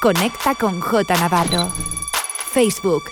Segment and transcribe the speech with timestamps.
[0.00, 1.70] Conecta con J Navarro.
[2.52, 3.04] Facebook,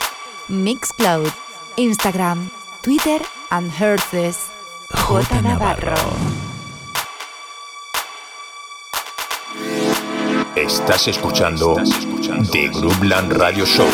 [0.48, 1.29] Mixcloud,
[1.76, 2.51] Instagram,
[2.83, 4.51] Twitter and Herces.
[4.90, 5.94] J Navarro.
[10.54, 11.74] Estás escuchando
[12.53, 13.88] The Groupland Radio Show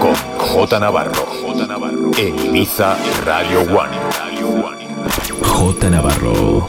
[0.00, 1.26] con J Navarro
[2.18, 3.96] en Ibiza Radio One.
[5.42, 6.68] J Navarro,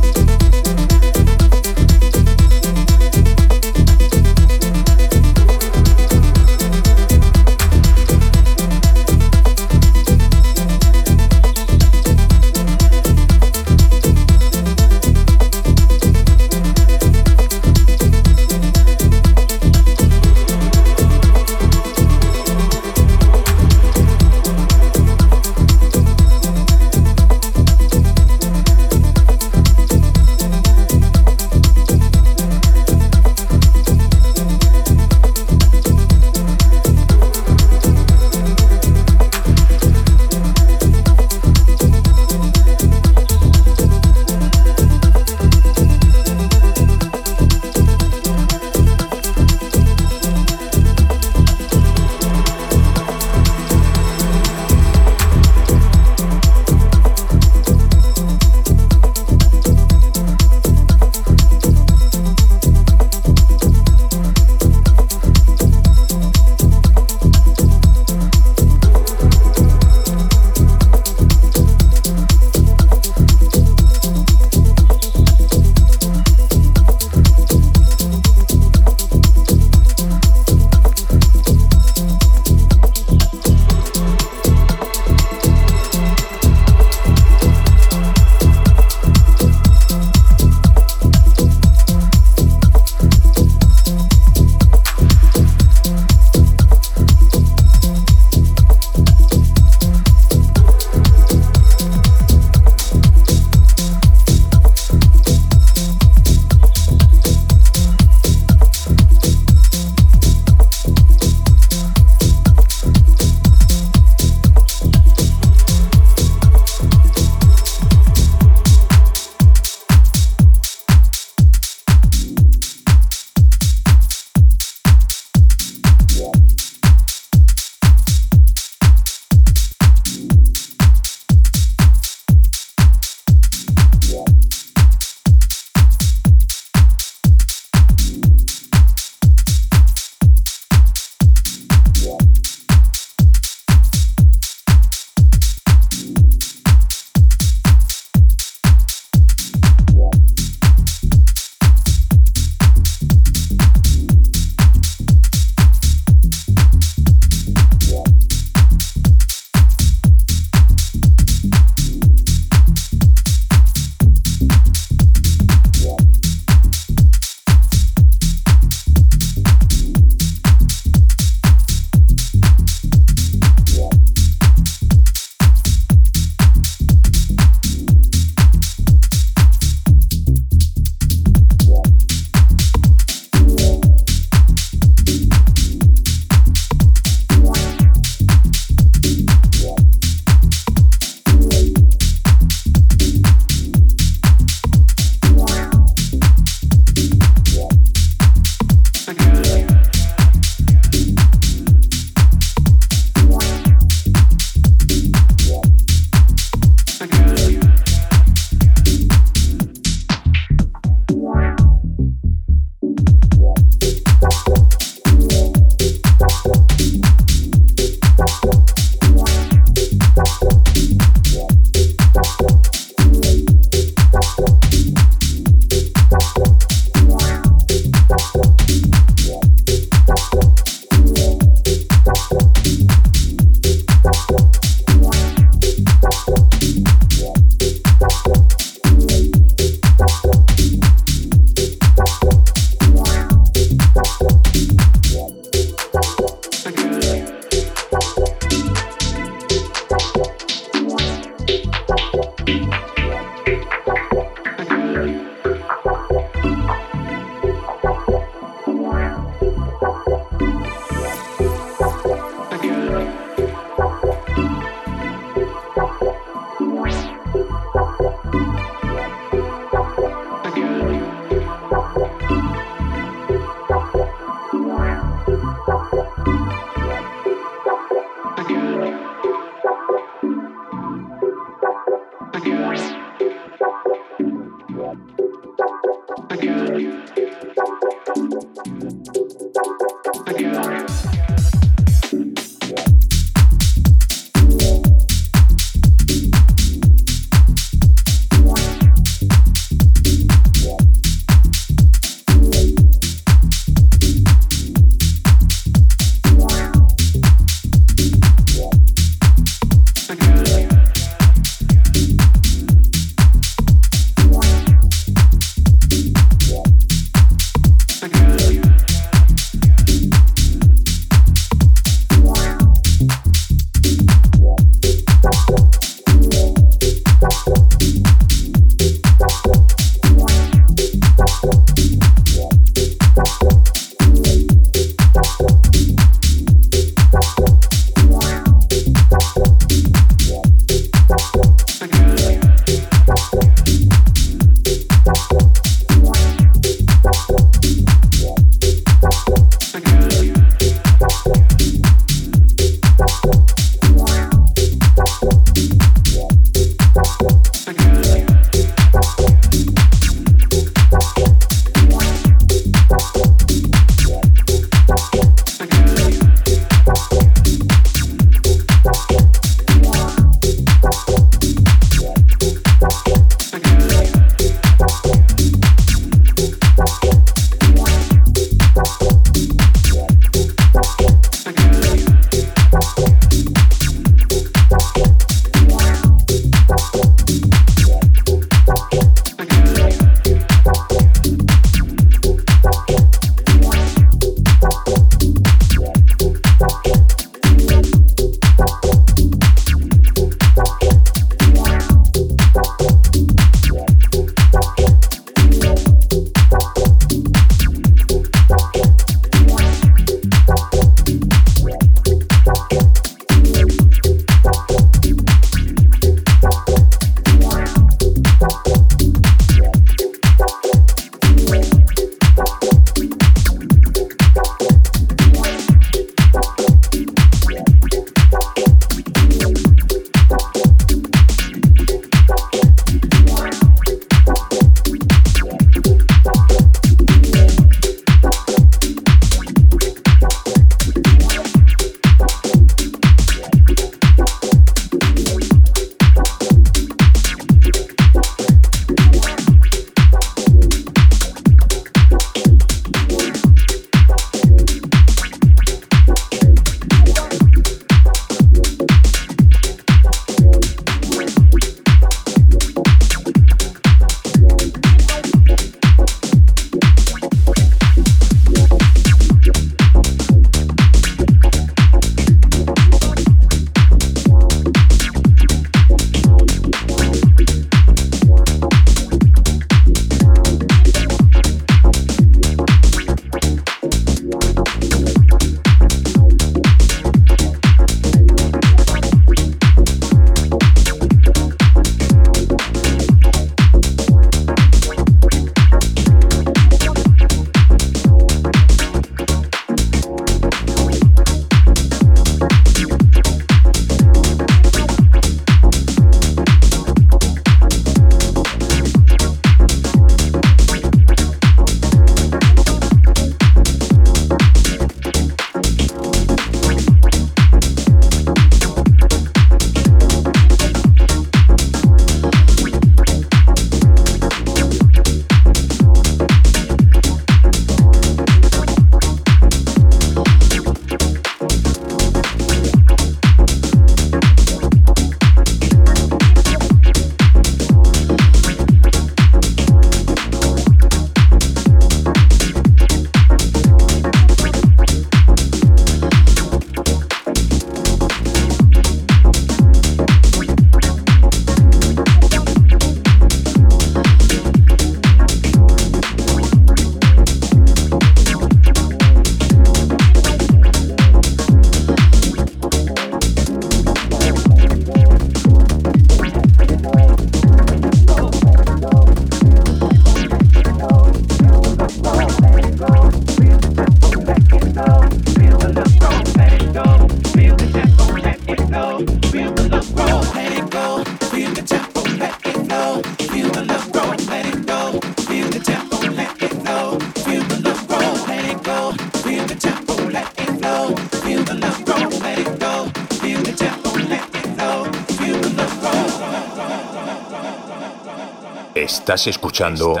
[599.60, 600.00] Escuchando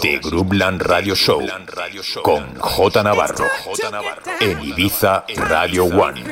[0.00, 1.46] The Groupland Radio Show
[2.22, 3.46] con J Navarro
[4.40, 6.29] en Ibiza Radio One.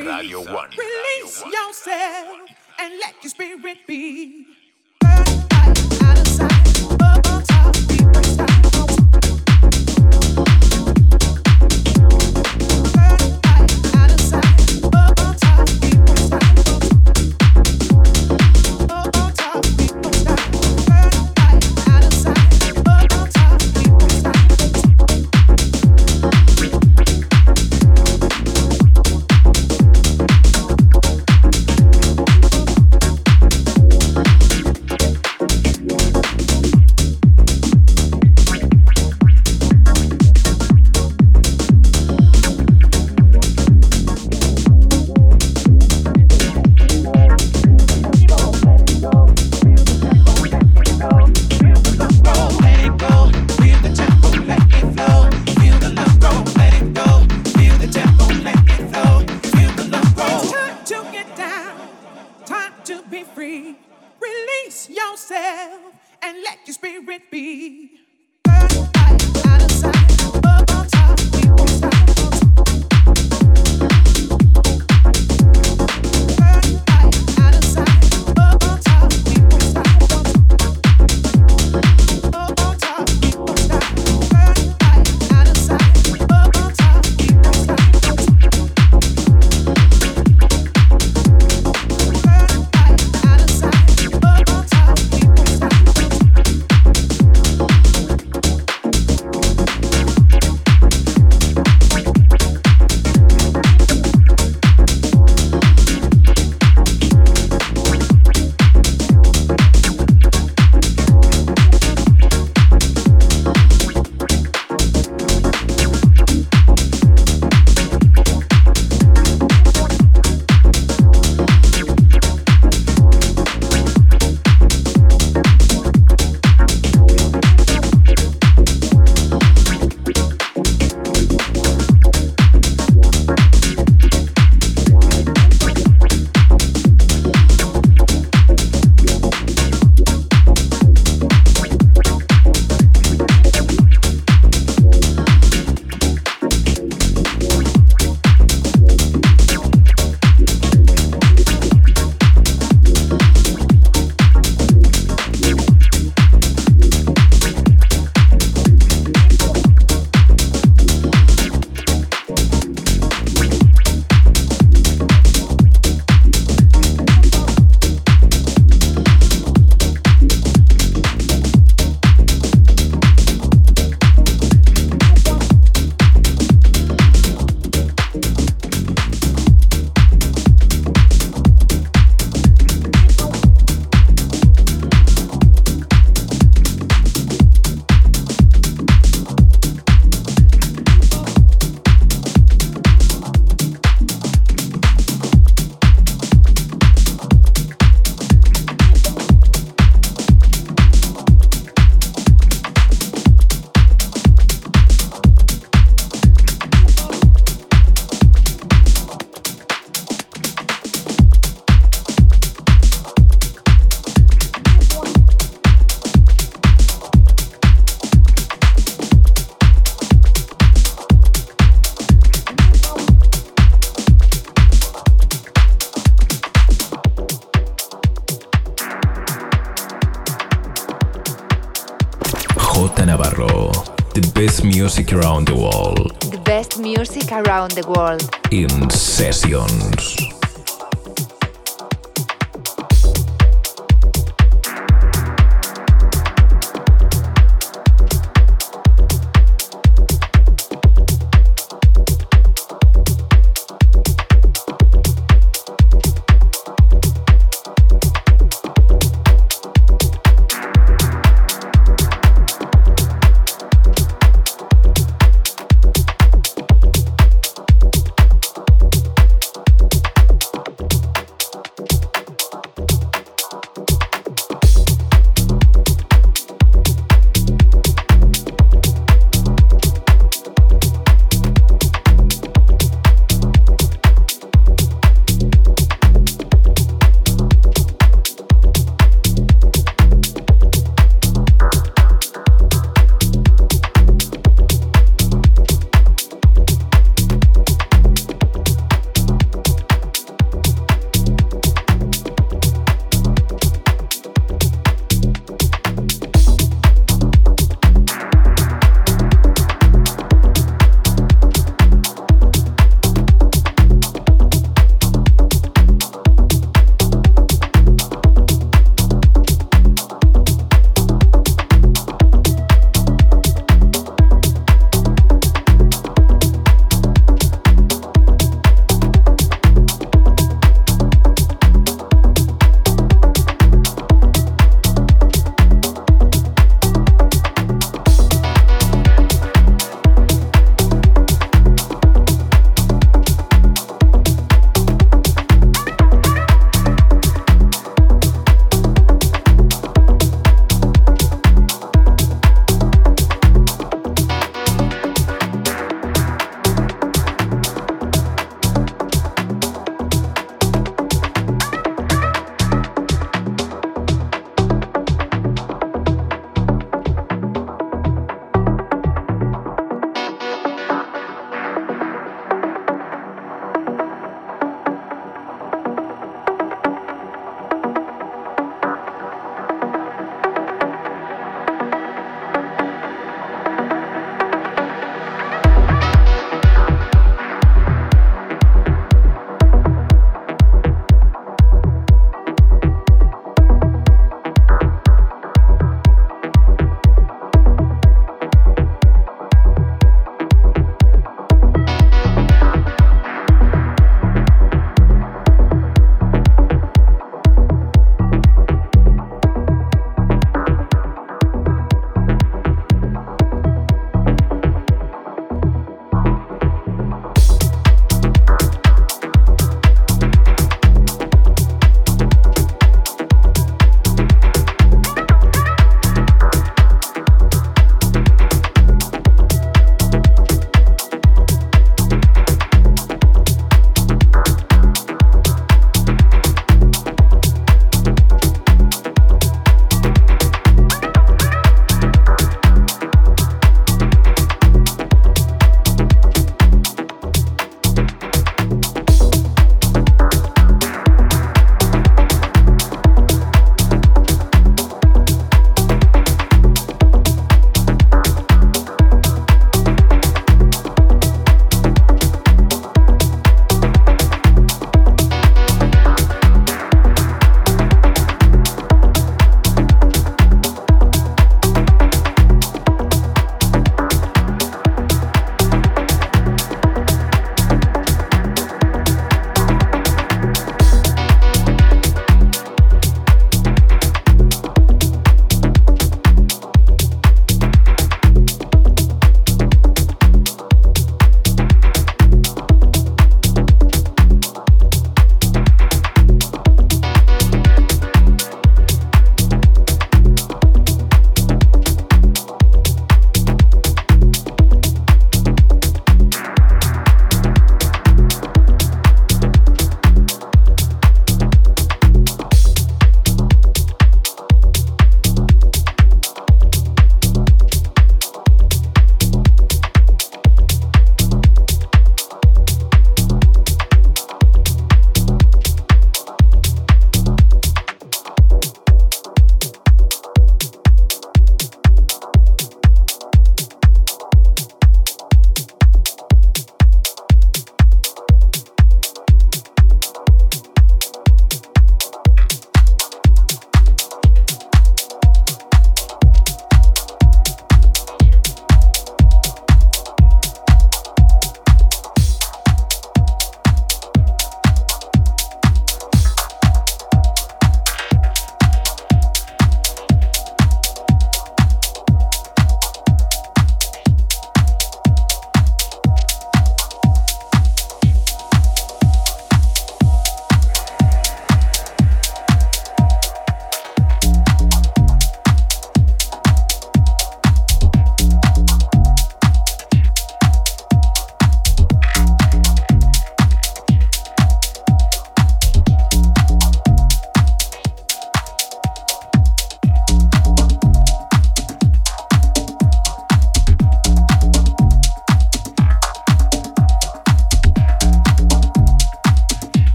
[237.59, 238.28] Around the world.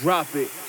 [0.00, 0.59] Drop it.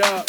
[0.00, 0.26] it up.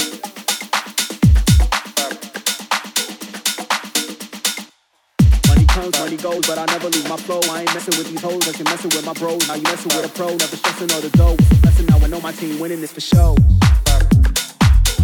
[5.47, 7.39] Money comes, money goes, but I never lose my flow.
[7.49, 9.47] I ain't messing with these hoes, I can messing with my bros.
[9.47, 11.37] Now you messing with a pro, never stressing all the dough.
[11.63, 13.35] Lesson now I know my team winning this for sure.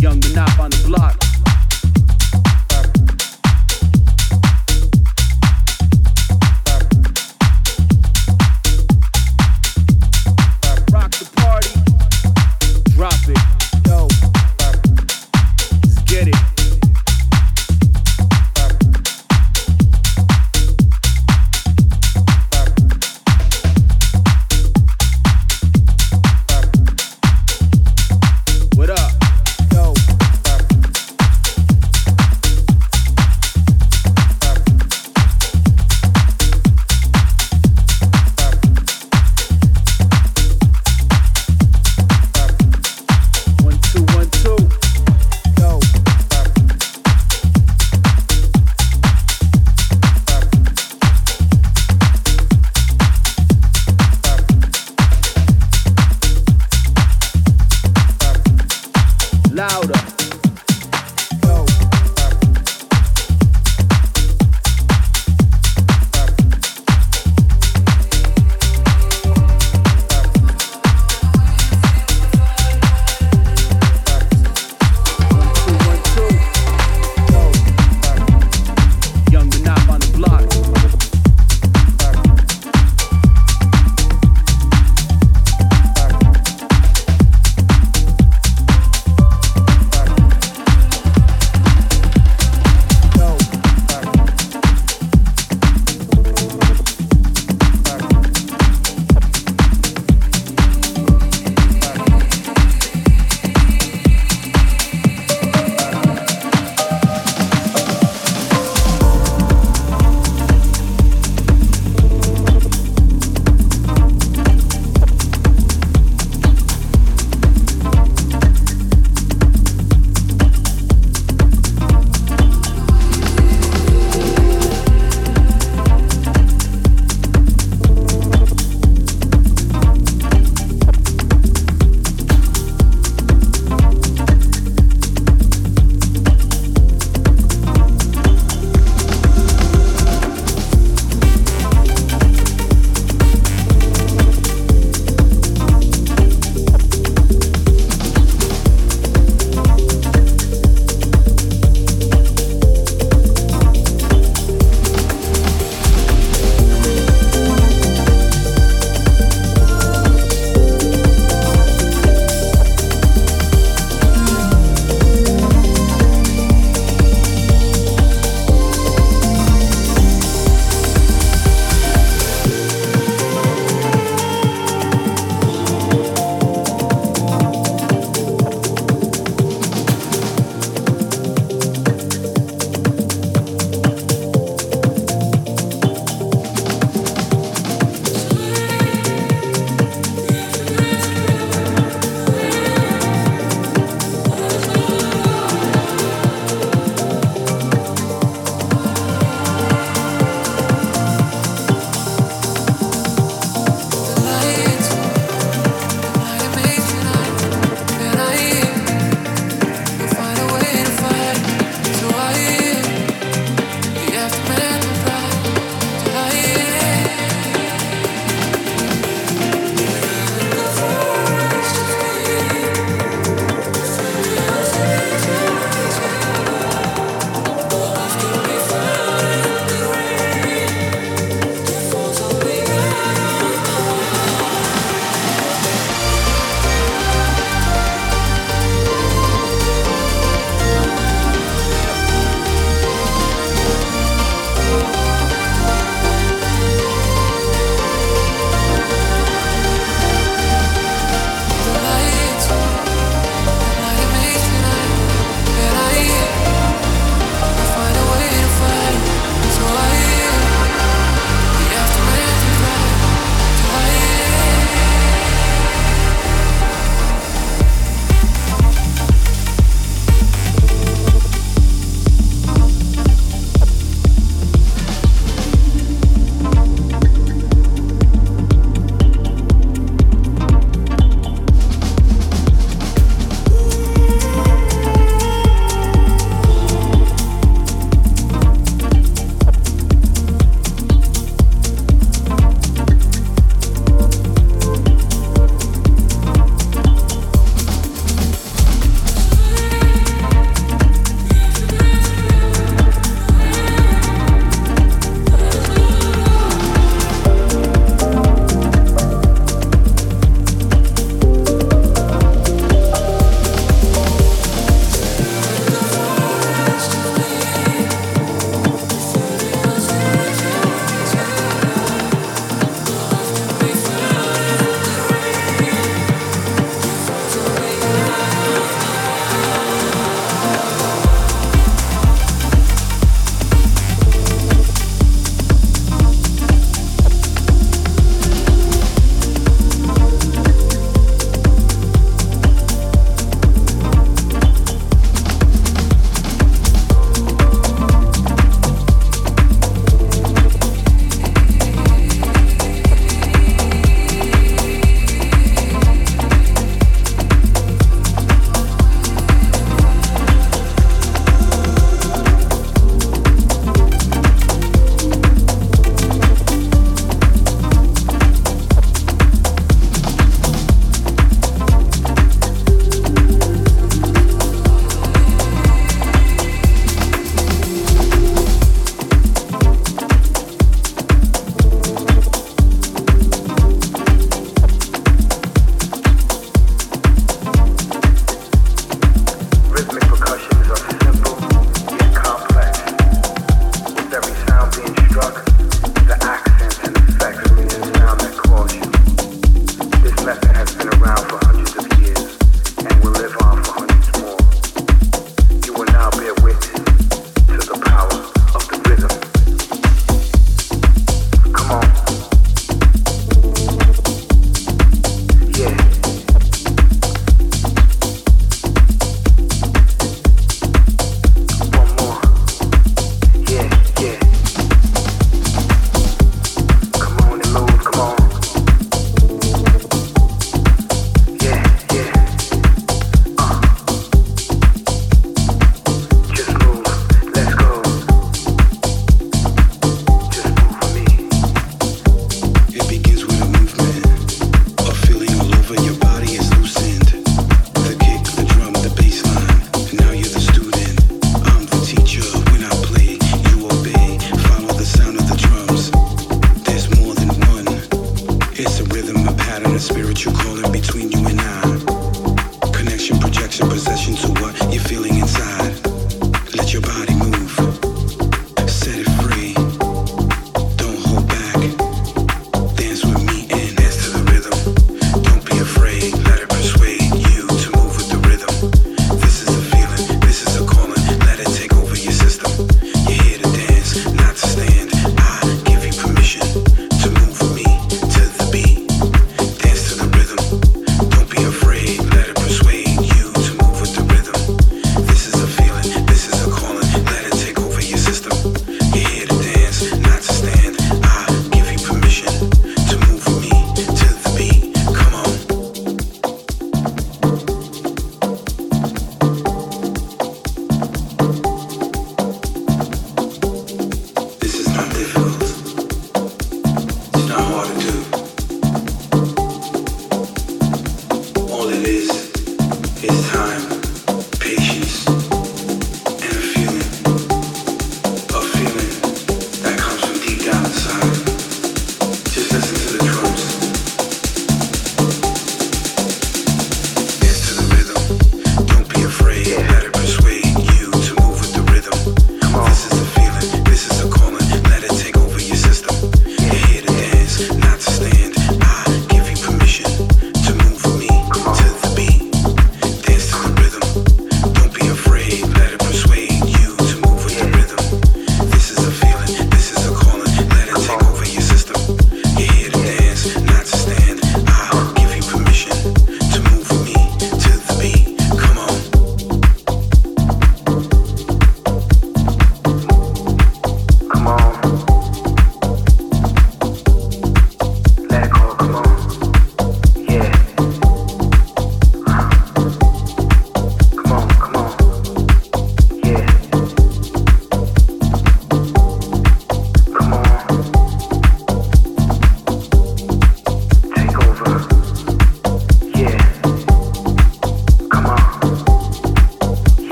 [0.00, 1.37] Young Manop on the block.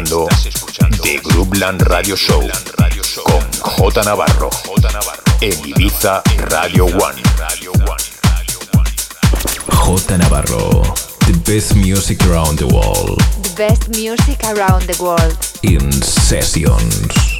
[0.00, 2.40] Escuchando The Groupland Radio Show
[3.22, 4.48] con J Navarro.
[4.48, 5.22] J Navarro.
[5.42, 7.22] En Ibiza Radio One.
[9.68, 10.94] J Navarro.
[11.26, 13.18] The best music around the world.
[13.42, 15.36] The best music around the world.
[15.62, 17.39] In sessions.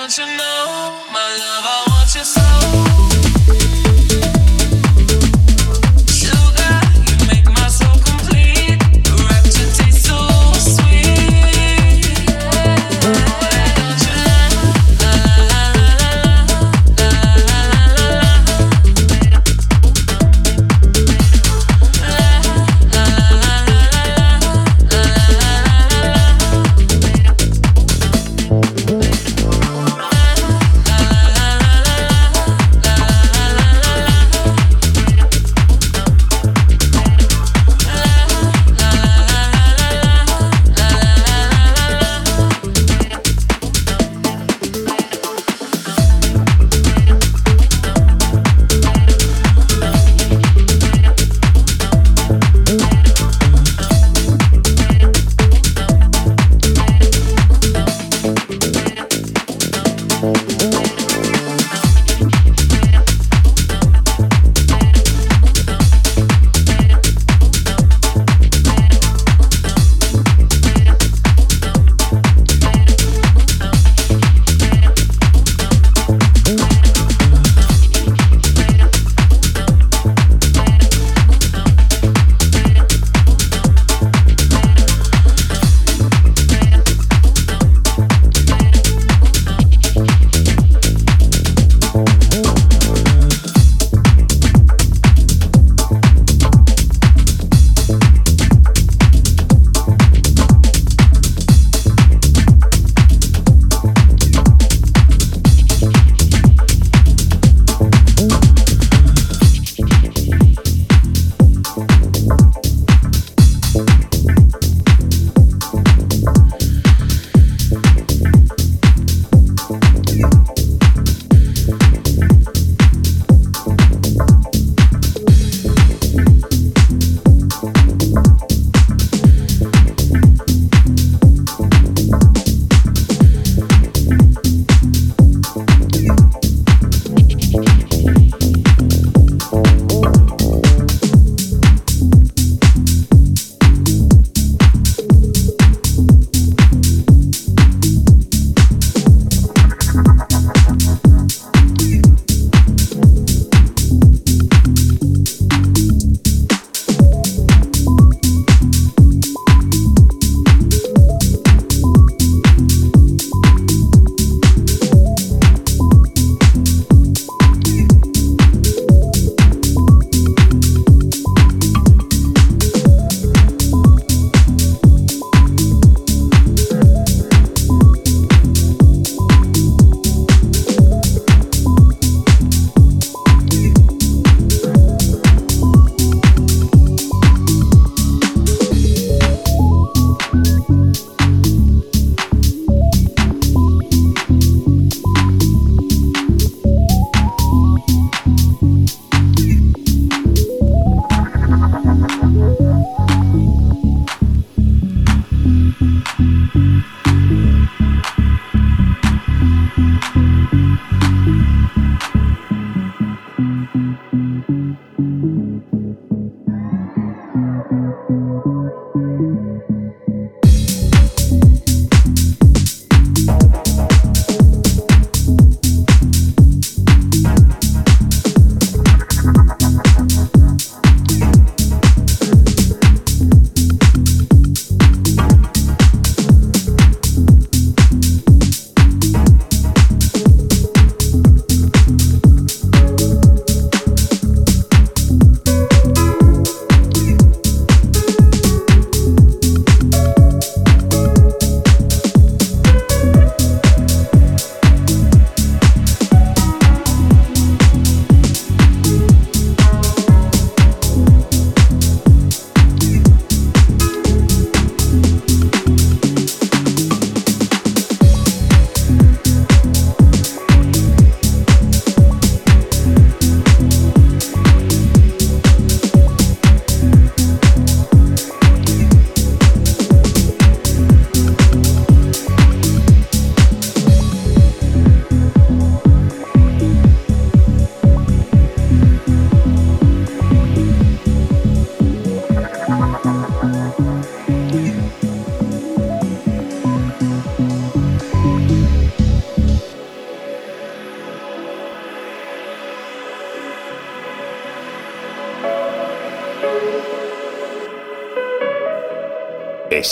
[0.00, 2.89] don't you know, my love, I want you so.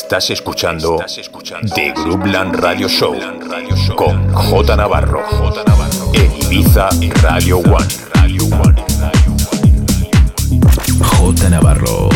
[0.09, 1.05] Estás escuchando
[1.75, 3.15] The Groupland Radio Show
[3.95, 5.23] con J Navarro
[6.15, 6.89] en Ibiza
[7.21, 7.87] Radio One.
[10.99, 12.09] J Navarro,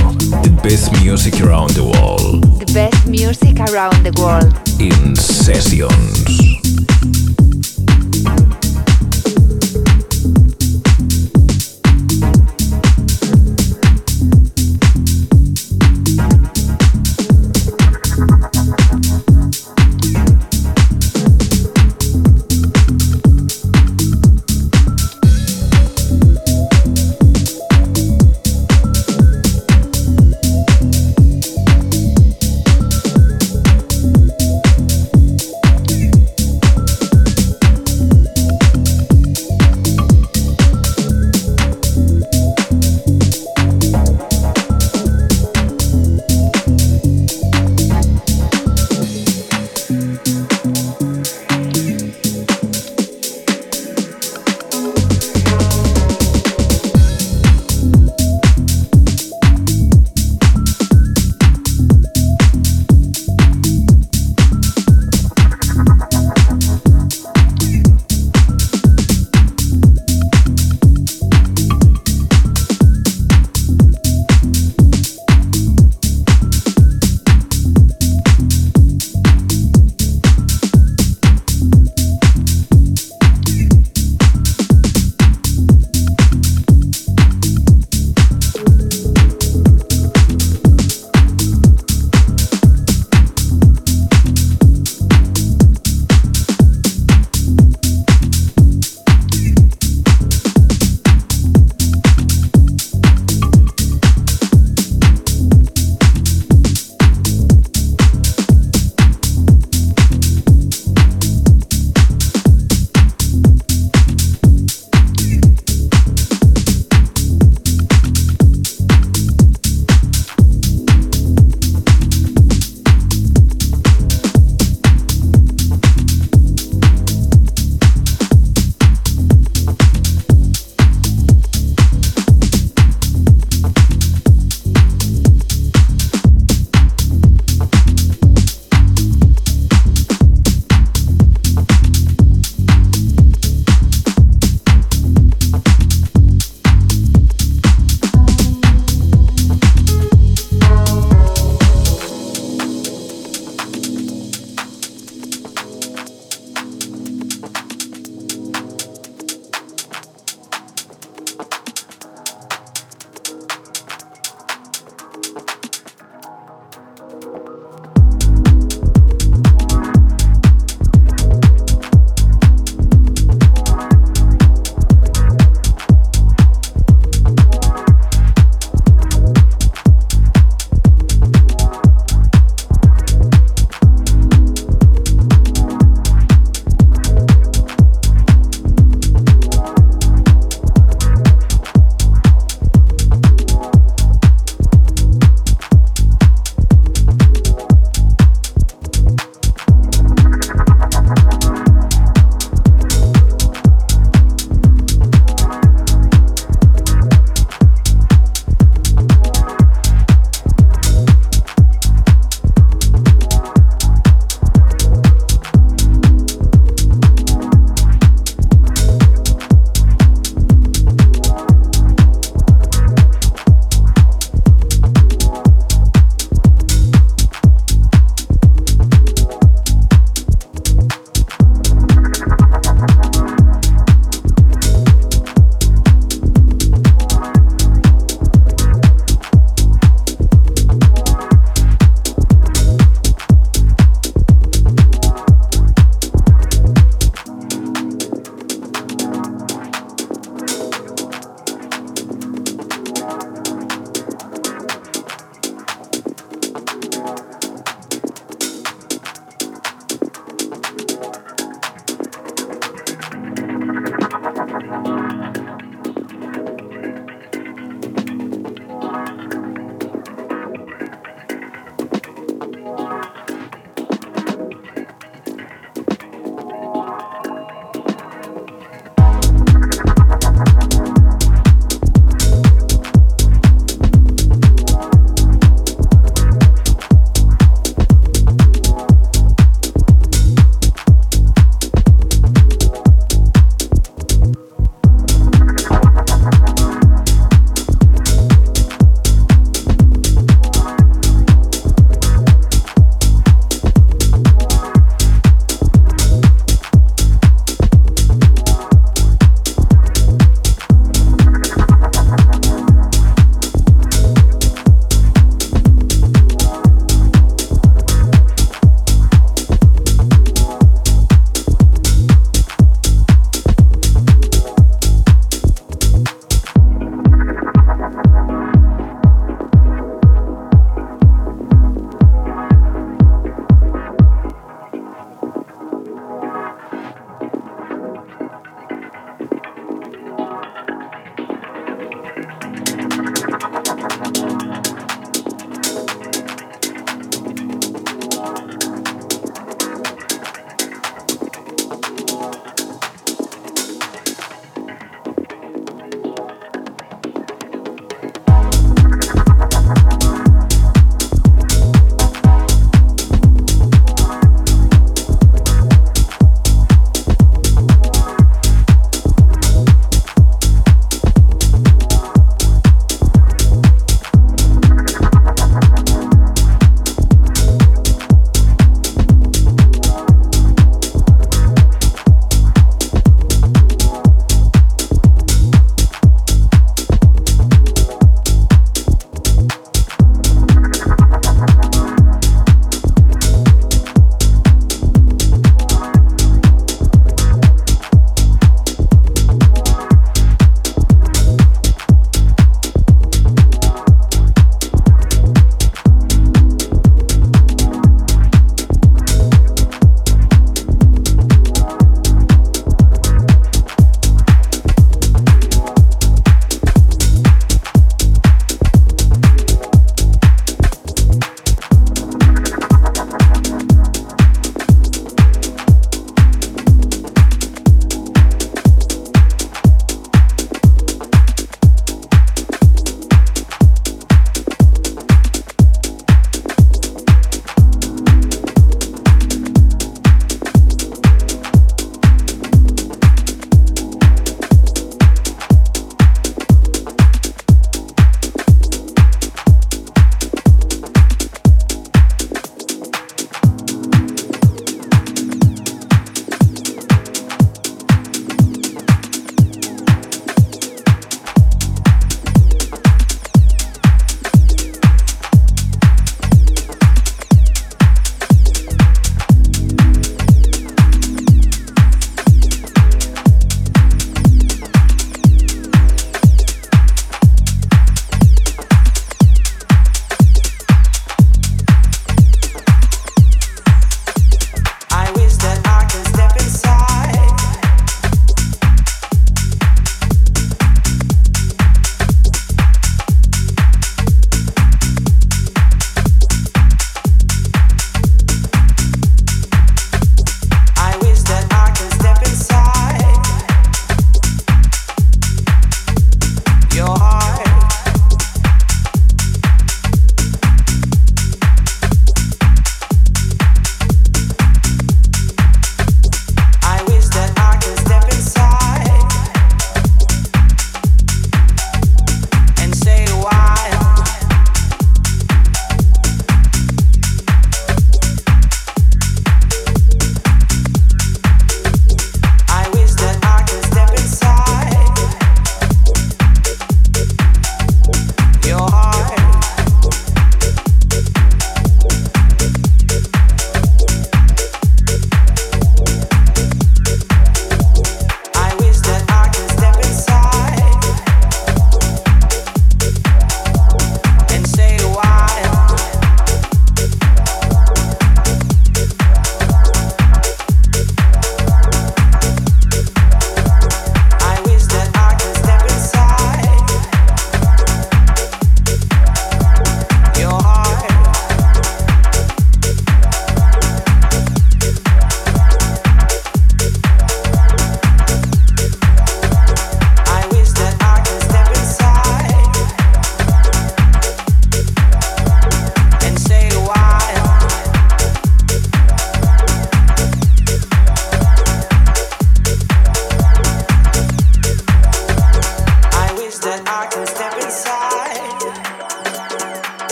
[0.42, 2.58] the best music around the world.
[2.64, 4.54] The best music around the world.
[4.80, 6.41] In sessions.